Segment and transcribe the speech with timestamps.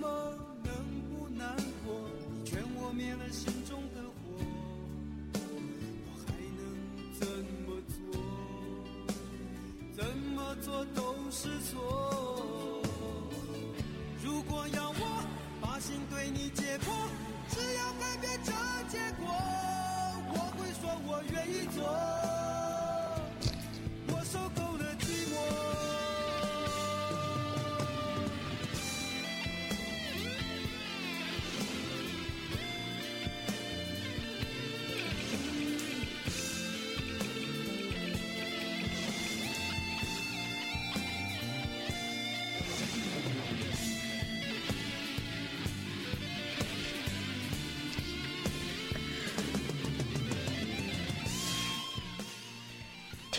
[0.00, 0.08] 么
[0.64, 0.72] 能
[1.10, 1.94] 不难过？
[2.32, 4.18] 你劝我灭了心中的火，
[6.06, 6.60] 我还能
[7.20, 7.26] 怎
[7.66, 8.00] 么做？
[9.94, 11.99] 怎么做都是错。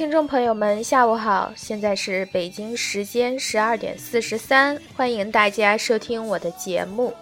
[0.01, 7.13] 听众朋友们，下午好，现在是北京时间十二点四十三，欢迎大家收听我的节目。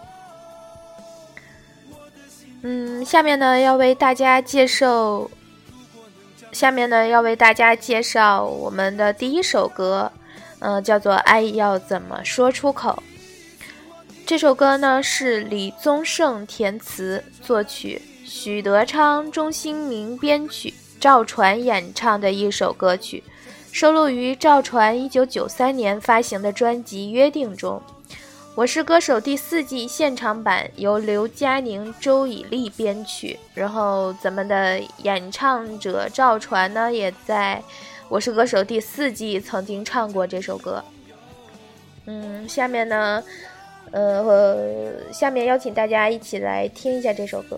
[2.62, 5.30] 嗯，下面呢要为大家介绍，
[6.54, 10.10] 下面呢要为大家介绍我们的第一首歌，
[10.60, 13.04] 嗯、叫做《爱要怎么说出口》。
[14.26, 20.74] 这首歌呢是李宗盛填词作曲，许德昌、钟兴民编曲。
[21.00, 23.24] 赵传演唱的一首歌曲，
[23.72, 27.82] 收录于赵传1993年发行的专辑《约定》中。
[28.56, 37.64] 《我是歌手》第四季现场版由刘嘉宁、周以丽编曲，然后咱们的演唱者赵传呢，也在
[38.10, 40.84] 《我是歌手》第四季曾经唱过这首歌。
[42.08, 43.24] 嗯，下面呢，
[43.92, 47.58] 呃，下面邀请大家一起来听一下这首歌。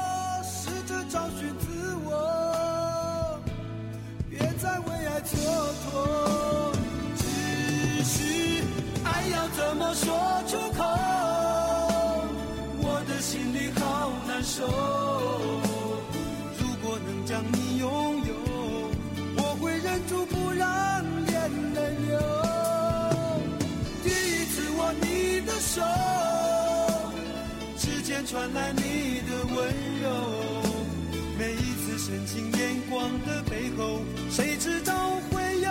[34.41, 35.69] 谁知道会有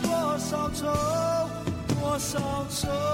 [0.00, 0.86] 多少愁，
[1.88, 3.13] 多少愁。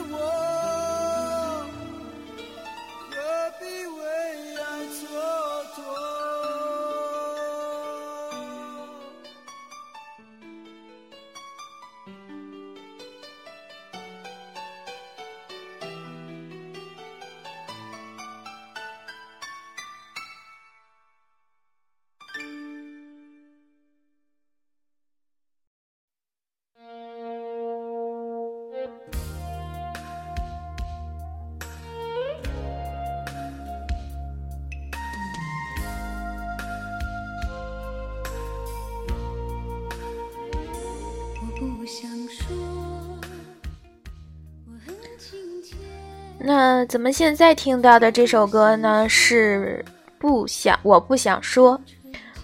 [46.85, 49.83] 咱们现在听到的这首歌呢，是
[50.17, 51.79] 不想我不想说。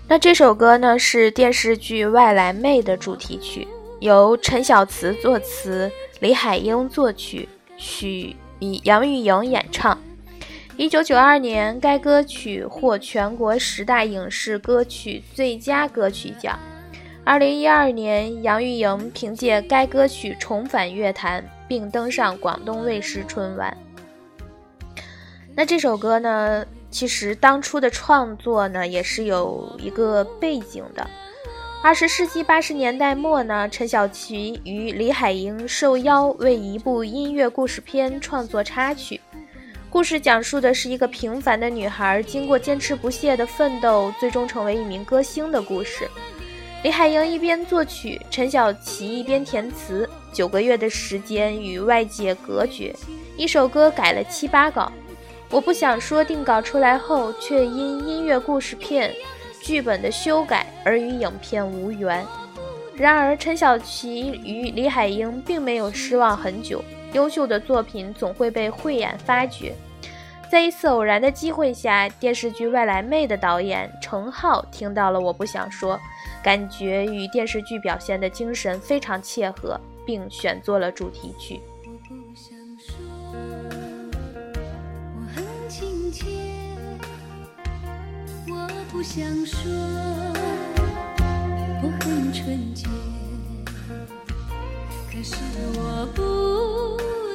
[0.08, 3.68] 那这首歌呢，是电视剧《外来妹》的主题曲，
[4.00, 9.98] 由陈小慈作词，李海英作曲，许以杨钰莹演唱。
[10.78, 16.58] 一九九二年，该歌曲获全国十大影视歌曲最佳歌曲奖。
[17.24, 23.76] 二零一二年，杨钰莹凭借该歌曲重返乐坛，并登上广东卫视春晚。
[25.58, 31.10] 那这首歌呢，其实当初的创作呢，也是有一个背景的。
[31.82, 39.20] 二十世纪八十年代末呢，陈小奇与李海英受邀为一部音乐故事片创作插曲。
[39.90, 46.08] 故事讲述的是一个平凡的女孩经过坚持不懈的奋斗，最终成为一名歌星的故事。
[46.84, 52.96] 李海英一边作曲，陈小奇一边填词，九个月的时间与外界隔绝，
[53.36, 54.92] 一首歌改了七八稿。
[55.50, 59.14] 我不想说定稿出来后，却因音乐故事片
[59.62, 62.26] 剧本的修改而与影片无缘。
[62.96, 69.74] 然而，陈小奇与李海英并没有失望很久，优秀的作品总会被慧眼发掘。
[70.52, 75.96] 在一次偶然的机会下，电视剧《外来妹》的导演程浩听到了《我不想说》，
[76.44, 81.62] 感觉与电视剧表现的精神非常切合，并选作了主题曲。
[86.18, 86.26] 切。
[88.50, 89.70] 我不想说，
[91.84, 92.88] 我很纯洁。
[95.12, 95.36] 可是
[95.76, 96.20] 我不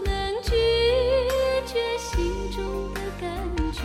[0.04, 0.10] 能
[0.42, 0.50] 拒
[1.64, 3.30] 绝心中的感
[3.72, 3.82] 觉。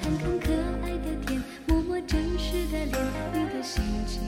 [0.00, 0.46] 看看可
[0.84, 2.94] 爱的天，摸摸真实的脸，
[3.32, 4.20] 你的心情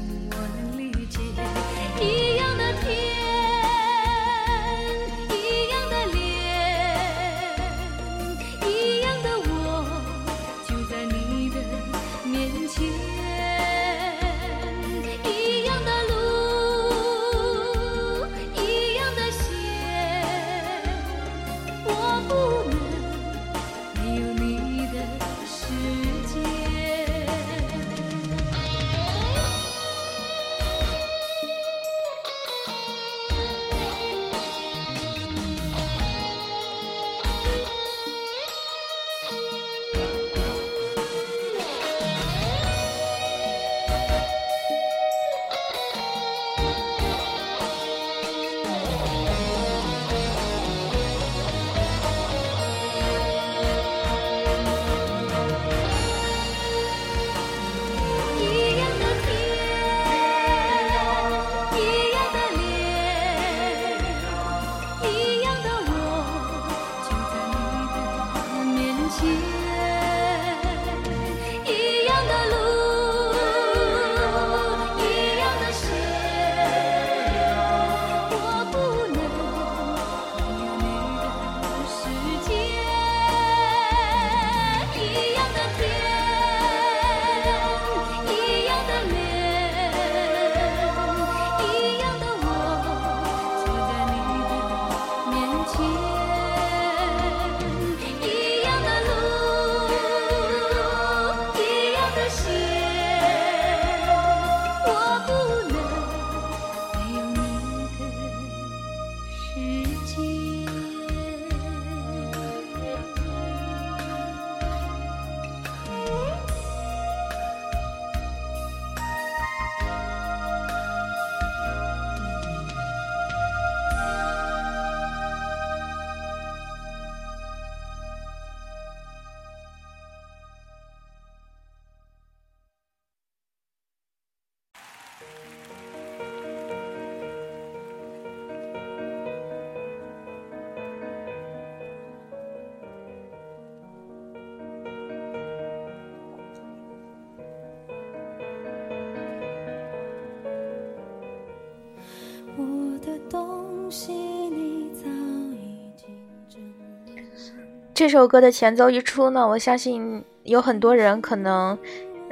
[157.95, 161.79] 这首歌的前奏一出呢，我相信有很多人可能，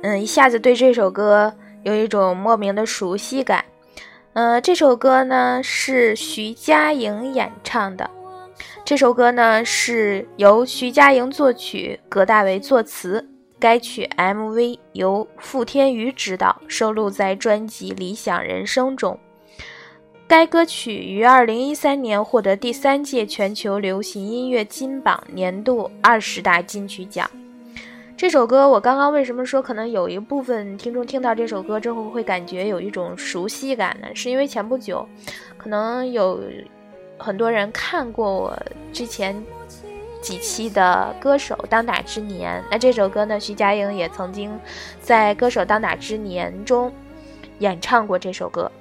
[0.02, 1.54] 嗯，一下子对这首歌
[1.84, 3.64] 有一种莫名的熟悉感。
[4.32, 8.10] 呃，这首歌呢是徐佳莹演唱的，
[8.84, 13.28] 这首歌呢是由徐佳莹作曲，葛大为作词。
[13.60, 19.16] 该曲 MV 由付天宇执导，收录在专辑《理想人生》中。
[20.32, 27.30] 该歌曲于二零一三年获得第三届全球流行音乐金榜年度二十大金曲奖。
[28.16, 34.08] 这首歌，我刚刚为什么说可能有一部分听众听到这首歌之后会感觉有一种熟悉感呢？
[34.14, 35.06] 是因为前不久，
[35.58, 36.40] 可能有
[37.18, 38.58] 很多人看过我
[38.90, 39.36] 之前
[40.22, 44.58] 几期的《歌手当打之年》，那这首歌呢，徐佳莹也曾经
[44.98, 46.90] 在《歌手当打之年》中
[47.58, 48.72] 演唱过这首歌。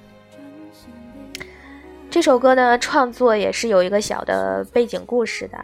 [2.12, 5.58] 这首歌呢，创作也是有一个小的背景故事的，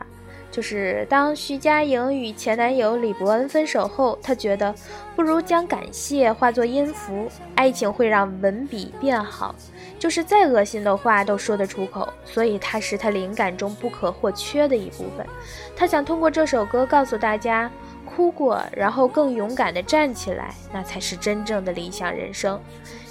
[0.49, 4.73] 就是当徐佳莹与前男友李伯恩分手后，她觉得
[5.13, 9.53] 不如将感谢化作音符，爱情会让文笔变好，
[9.99, 15.27] 就是再恶心的话都说得出口，所以它是她灵感中不可或缺的一部分。
[15.75, 17.69] 她想通过这首歌告诉大家。
[18.15, 22.57] 哭过，然后更勇敢地站起来，那才是真正的理想人生。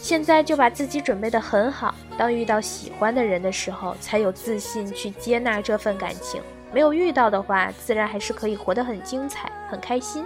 [0.07, 6.41] 现在就把自己准备得很好，当遇到喜欢的人的时候，才有自信去接纳这份感情。
[6.73, 10.25] 没有遇到的话，自然还是可以活得很精彩、很开心。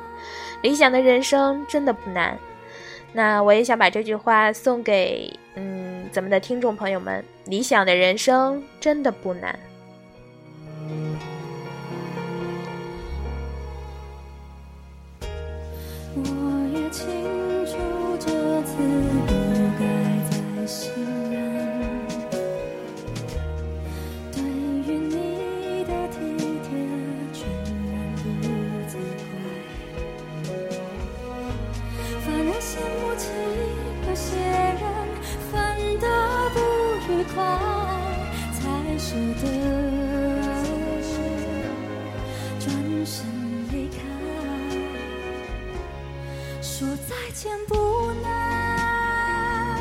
[0.60, 2.38] 理想的人生真的不难。
[3.14, 9.58] 那我也想把这句话送给嗯咱们的听众朋友们：理想的人生真的不难。
[16.14, 16.22] 我
[16.75, 17.06] 也清
[17.64, 17.78] 楚
[18.18, 18.28] 这
[18.64, 19.10] 次
[47.32, 49.78] 见不难，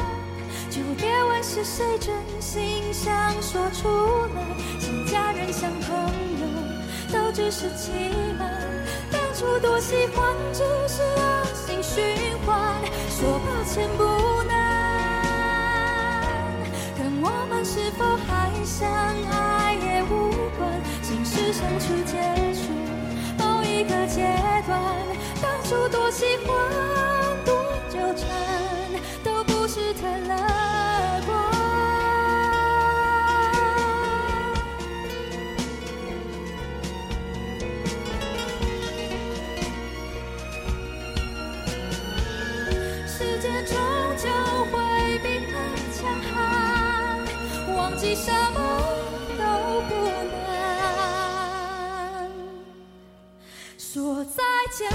[0.70, 3.88] 就别问是谁真心想说出
[4.36, 4.42] 来。
[4.80, 5.90] 像家人像朋
[6.40, 6.46] 友，
[7.12, 7.92] 都只是欺
[8.38, 8.50] 瞒。
[9.12, 12.82] 当初多喜欢，只是恶性循环。
[13.10, 14.04] 说抱歉不
[14.44, 14.54] 难，
[16.98, 18.88] 跟我们是否还相
[19.32, 20.70] 爱也无关。
[21.02, 22.14] 心事相处结
[22.54, 22.70] 束
[23.40, 24.22] 某一个阶
[24.68, 24.80] 段，
[25.42, 26.99] 当初多喜欢。
[29.24, 30.36] 都不是太乐
[31.26, 31.30] 观。
[43.08, 43.76] 时间终
[44.18, 44.28] 究
[44.72, 44.78] 会
[45.20, 45.58] 比爱
[45.94, 46.00] 强
[46.34, 46.36] 悍，
[47.76, 48.58] 忘记什么
[49.38, 49.42] 都
[49.88, 49.92] 不
[50.48, 50.50] 难，
[53.78, 54.90] 说再见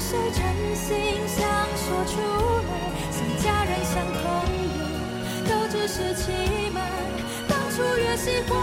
[0.00, 0.42] 谁真
[0.76, 1.44] 心想
[1.76, 2.20] 说出
[2.68, 2.70] 来？
[3.10, 4.22] 像家人，像朋
[4.78, 4.80] 友，
[5.48, 6.30] 都只是欺
[6.72, 6.78] 瞒。
[7.48, 8.56] 当初越喜欢，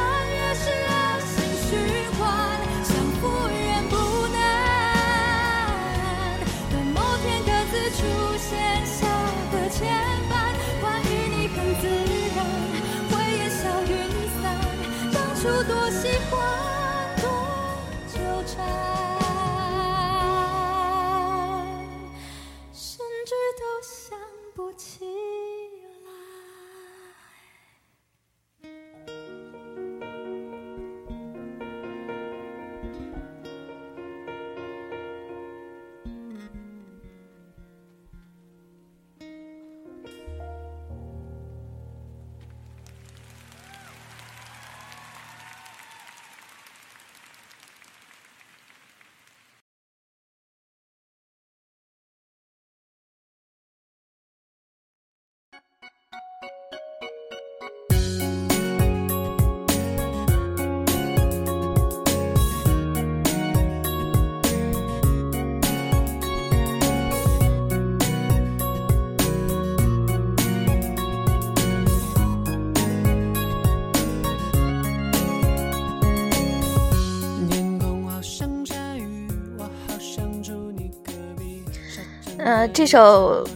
[82.74, 83.48] 这首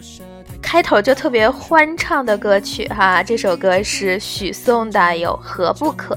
[0.62, 6.14] 开头就特别欢畅的歌曲哈，这首歌是许嵩的《有何不可》。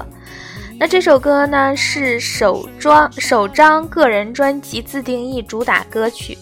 [0.80, 6.38] 那这首歌呢是首张首张个人专辑自定义主打歌曲，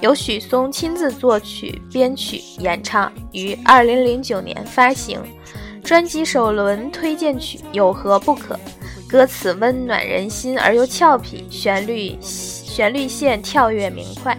[0.00, 5.20] 由许嵩亲自作曲、编曲、演唱，于二零零九年发行。
[5.82, 8.54] 专辑首轮推荐曲《有何不可》，
[9.08, 14.36] 歌词温暖人心而又俏皮，旋律旋律线跳跃明快。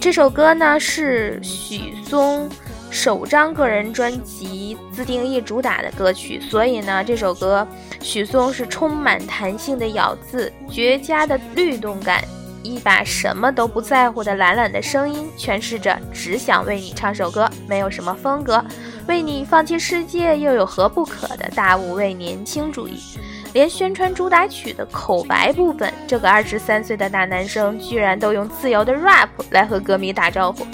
[0.00, 2.48] 这首歌呢是许嵩。
[2.90, 7.66] 首张个人专辑自定义主打的歌曲，所以呢，这首歌
[8.00, 12.24] 许嵩是充满弹性的咬字，绝佳的律动感，
[12.62, 18.64] 一把什么都不在乎的懒懒的声音，诠释着只想为你唱首歌，没有什么风格，
[19.06, 22.98] 为你放弃世界又有何不可的大无畏年轻主义。
[23.58, 30.64] 连宣传主打曲的口白部分，这个二十三岁的大男生居然都用自由的 rap 来和歌迷打招呼。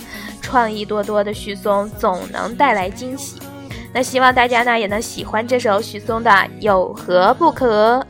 [0.42, 3.40] 创意多多的许嵩总能带来惊喜，
[3.90, 8.06] 那希望大家呢也能喜欢这首许嵩的《有何不可》。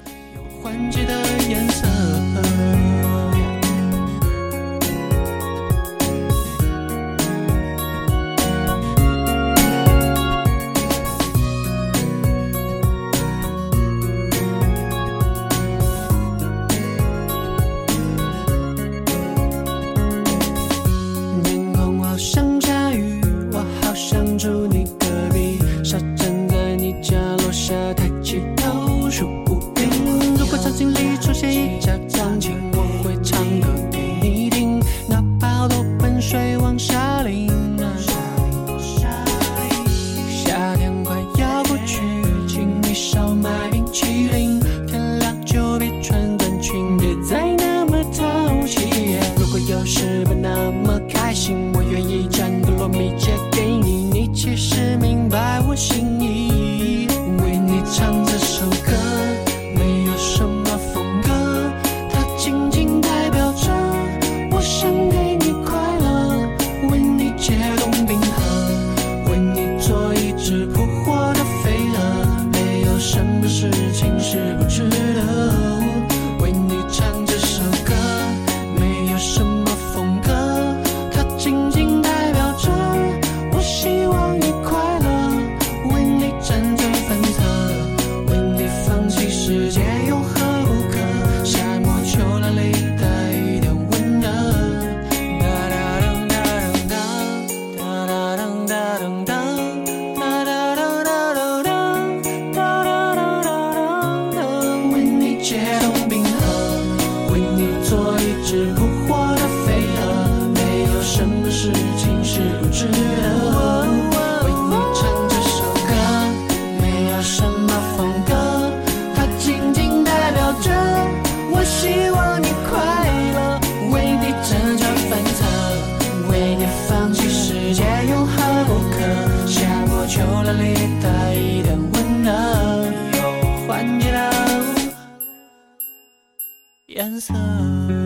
[136.95, 138.04] 颜色。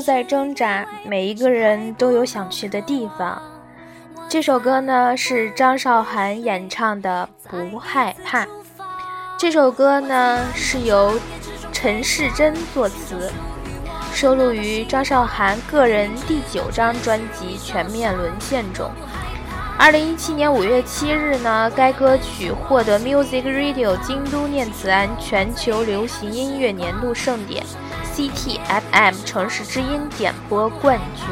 [0.00, 3.38] 都在挣扎，每一个人都有想去的地方。
[4.30, 7.28] 这首歌呢是张韶涵演唱的
[7.70, 8.46] 《不害怕》。
[9.38, 11.20] 这首歌呢是由
[11.70, 13.30] 陈世珍作词，
[14.14, 18.90] 收录于张韶涵个人第九张专辑《全面沦陷》中。
[19.76, 27.62] 二零一七年五月七日呢，该歌曲获得 Music Radio 京都念慈庵全球流行音乐年度盛典
[28.20, 31.26] CTFM 城市之音点播冠军。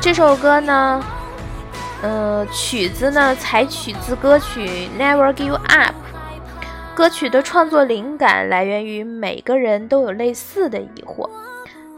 [0.00, 1.04] 这首歌呢，
[2.00, 4.66] 呃，曲子呢采取自歌曲
[4.98, 5.94] 《Never Give Up》。
[6.94, 11.28] 歌曲的创作灵感来源于每个人都有类似的疑惑，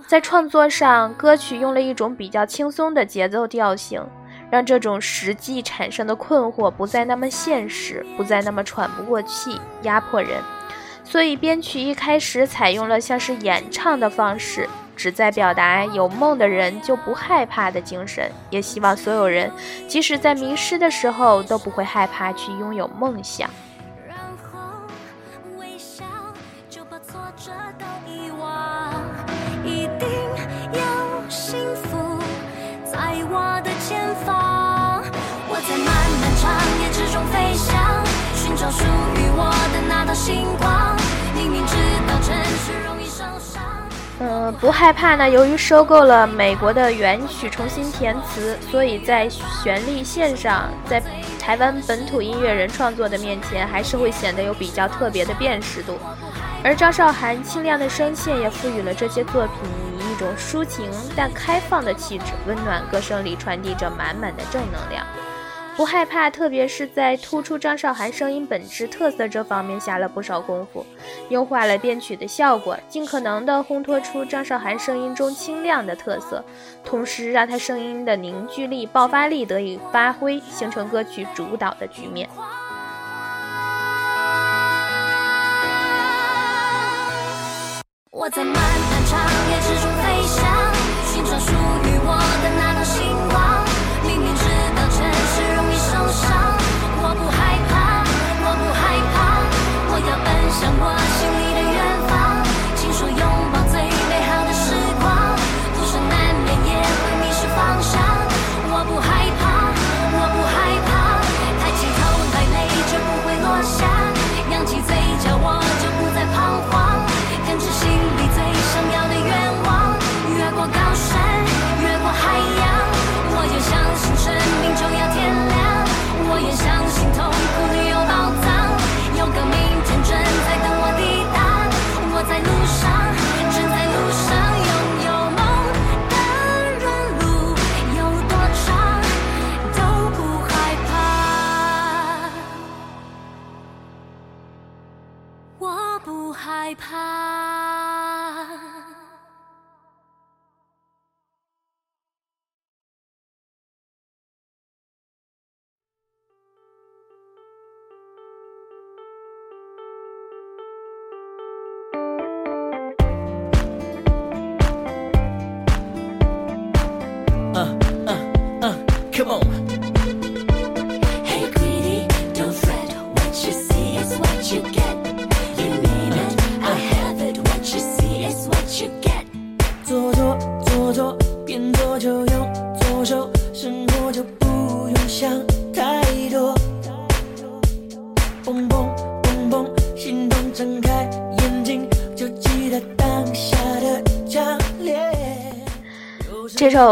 [0.08, 4.04] 在创作上，歌曲用了一种比较轻松的节奏调性，
[4.50, 10.42] 让这种实际产生的困惑不再那么现实，不再那么喘不过气，压迫人。
[11.08, 19.50] 所以编曲一开始采用了像是演唱的方式，旨在表达有梦的人就不害怕的精神，也希望所有人，
[19.88, 23.48] 即使在迷失的时候，都不会害怕去拥有梦想。
[24.06, 24.18] 然
[24.52, 24.58] 后
[25.58, 26.04] 微笑，
[26.68, 28.92] 就把挫折都遗忘。
[29.64, 30.08] 一定
[30.72, 32.18] 有幸福
[32.84, 32.98] 在
[33.30, 35.02] 我的前方。
[35.48, 35.86] 我在漫
[36.20, 36.44] 漫长
[36.82, 38.05] 夜之中飞翔，
[44.52, 45.28] 不害怕呢。
[45.28, 51.02] 由于收购了美国的原曲，重新填词，所以在旋律线上，在
[51.38, 55.98] 台湾本土音乐人创作的面前，还是会显得有比较特别的辨识度。
[56.64, 59.54] 而张韶涵清亮的声线也赋予了这些作品
[59.98, 65.06] 以一种抒情但开放的气质，温暖歌声里传递着满满的正能量。
[65.76, 70.86] 不害怕，特别是在突出张韶涵声音本质特色这方面下了不少功夫，
[71.28, 76.42] 优化了编曲的效果，尽可能的烘托出张韶涵声音中清亮的特色，
[76.82, 82.26] 同时让她声音的凝聚力、爆发力得以发挥，形成歌曲主导的局面。
[88.10, 90.42] 我在漫漫长夜之中飞翔，
[91.04, 93.65] 寻找属于我的那道星光。
[96.16, 96.55] 伤，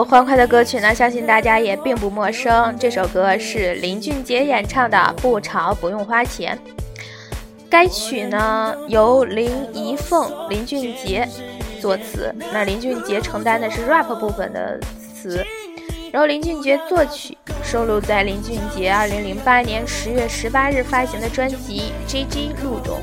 [0.03, 2.75] 欢快的歌曲呢，相信大家也并不陌生。
[2.79, 6.59] 这首歌是林俊杰演唱的《不潮不用花钱》。
[7.69, 11.29] 该曲呢由林怡凤、林俊杰
[11.81, 14.81] 作词，那林俊杰承担的是 rap 部分的
[15.15, 15.45] 词，
[16.11, 22.99] 然后林俊杰作曲，收录在林俊杰2008年10月18日发行的专辑《JJ 路》中。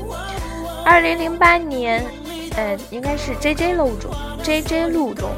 [0.84, 2.04] 2008年，
[2.56, 4.10] 呃，应该是 JJ 路中
[4.42, 5.30] ，JJ 路中。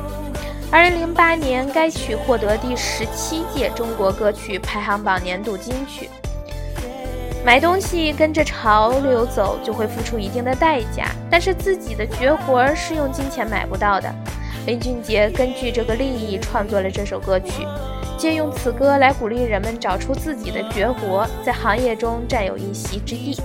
[0.74, 6.10] 二零零八年，该曲获得第十七届中国歌曲排行榜年度金曲。
[7.44, 14.12] 买东西跟着潮流走，就会付出一定的代价，但是自己的绝活是用金钱买不到的。
[14.66, 17.64] 林俊杰根据这个利益创作了这首歌曲，
[18.18, 23.40] 借用此歌来鼓励人们找出自己的绝活，在行业中占有一席之地。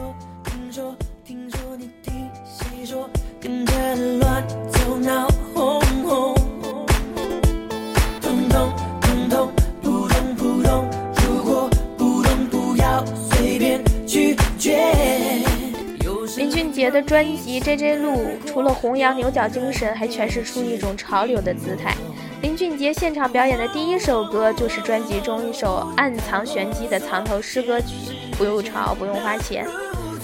[16.89, 18.11] 的专辑《JJ 路》
[18.45, 21.93] 除了弘扬牛角精神，还诠释出一种潮流的姿态。
[22.41, 27.87] 林俊杰现场表演的第一首歌就是专辑中一首暗藏玄机的藏头诗歌曲
[28.37, 29.65] 《不用潮，不用花钱》。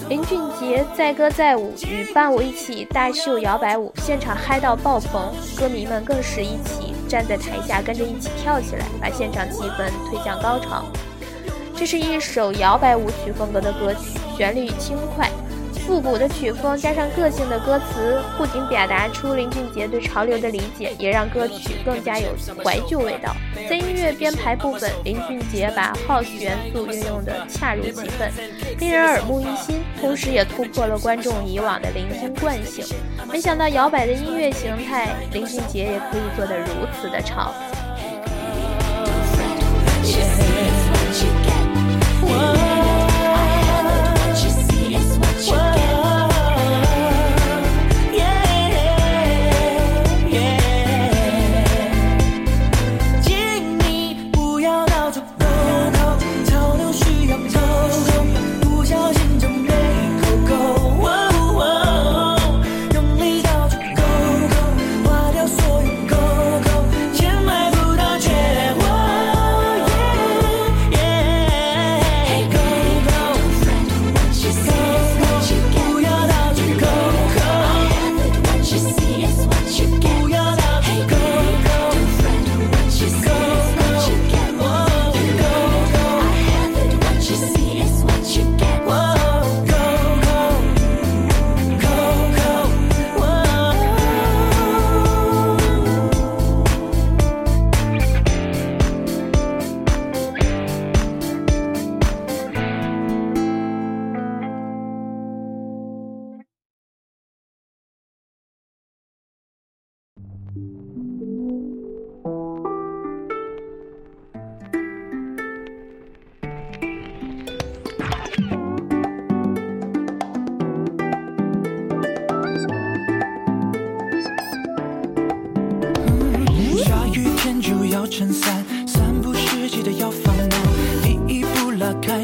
[0.07, 10.85] 林俊杰载歌载舞，与伴舞一起大秀摇摆舞，现场嗨到爆棚，歌迷们更是一起站在台下跟着一起跳起来，把现场气氛推向高潮。
[11.75, 15.29] 这是一首摇摆舞曲风格的歌曲，旋律轻快，
[15.85, 22.29] 复古的曲风加上个性的歌词，不仅表达出林俊杰对潮流的理解，也让歌曲更加有
[22.63, 23.35] 怀旧味道。
[23.69, 28.31] 在音乐编排部分，林俊杰把 house 元素运用的恰如其分，
[28.79, 32.83] 令人耳目一新，同时也突破了观众以往的聆听惯性。
[33.31, 36.65] 没想到摇摆的音乐形态，林俊杰也可以做得如
[36.99, 37.53] 此的潮。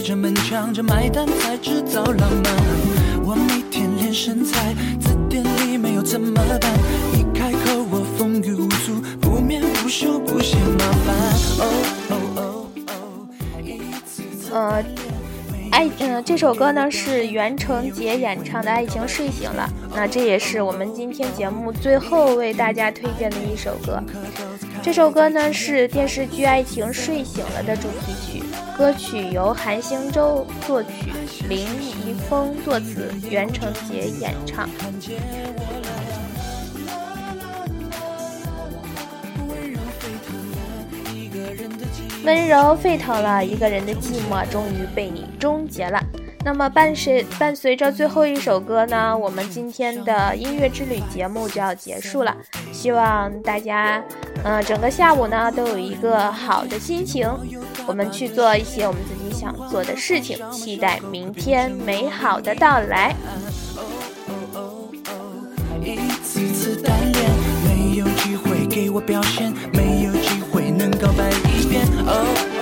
[0.02, 2.56] 拉开这门墙，这买单才制造浪漫。
[3.24, 6.60] 我每天练身材，字典里没有怎么办？
[7.14, 11.16] 一开口我风雨无阻，不眠不休不嫌麻烦。
[11.60, 11.70] 哦
[12.10, 13.28] 哦哦哦，
[13.64, 14.84] 一次次呃，
[15.72, 24.02] 爱，嗯、这首歌呢是袁成杰演唱的《爱情睡醒了》，那这也是我们今天节目最后为大家推荐的一首歌。
[24.82, 28.44] 这首歌呢是电视剧《爱情睡醒了》的主题曲，
[28.82, 31.14] 歌曲由韩星洲作曲，
[31.48, 34.68] 林怡峰作词，袁成杰演唱。
[42.26, 46.04] 温柔沸腾了，一个人的寂寞终于被你终结了。
[46.44, 52.36] 那么伴随伴随着最后一首歌呢，我们今天的音乐之旅节目就要结束了。
[52.72, 54.04] 希望大家，
[54.44, 57.30] 呃，整个下午呢都有一个好的心情，
[57.86, 63.16] 我们去做一些我们自己想做的事情，期待明天美好的到来。
[67.64, 71.86] 没有机会给我表现，没有机会能告白一遍。
[72.06, 72.61] 哦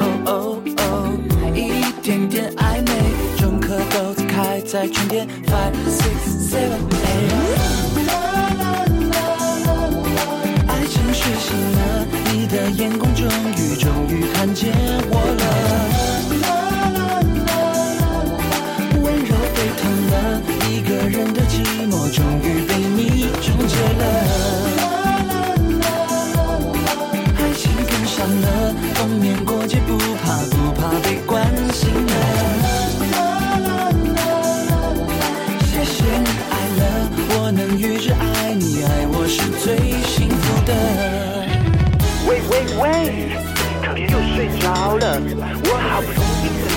[4.72, 5.28] 在春天。
[5.48, 7.34] Five six seven eight。
[10.68, 14.72] 爱情睡醒了，你的眼光终于终于看见
[15.10, 15.44] 我了。
[19.02, 20.14] 温柔沸腾了，
[20.70, 22.59] 一个人的寂寞终于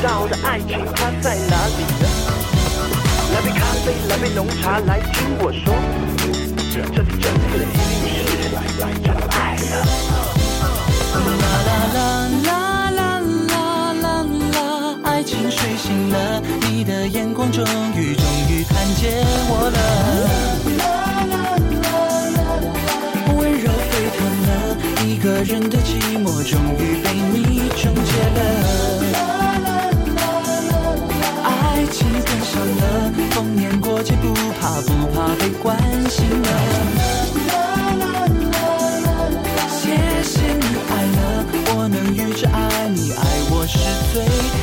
[0.02, 2.08] 易等到的爱情，它在哪里呢？
[3.32, 5.72] 来杯咖啡，来杯浓茶，来听我说，
[6.72, 8.34] 这里这里一定是
[9.00, 9.72] 真爱了。
[11.12, 11.98] 啦啦啦啦
[12.42, 12.50] 啦
[12.90, 13.00] 啦
[14.02, 14.04] 啦
[14.52, 14.58] 啦，
[15.04, 19.78] 爱情睡醒了，你的眼光终于终于看见我了。
[23.36, 24.50] 温柔沸腾了，
[25.06, 28.10] 一个人的寂寞终于被你终结
[28.40, 28.91] 了。
[34.80, 35.76] 不怕被关
[36.08, 36.48] 心了，
[37.48, 37.52] 啦
[37.98, 38.26] 啦啦
[39.04, 39.82] 啦，谢
[40.22, 41.18] 谢你爱了，
[41.74, 43.78] 我能预知爱你，爱我是
[44.12, 44.61] 最。